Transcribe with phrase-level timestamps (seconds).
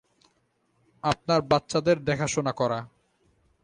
[1.03, 2.79] আপনার বাচ্চাদের দেখাশোনা করা।